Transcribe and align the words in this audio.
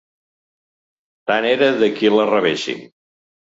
Tant 1.33 1.47
era 1.51 1.69
de 1.83 1.91
qui 2.01 2.13
la 2.17 2.27
rebessin 2.33 2.83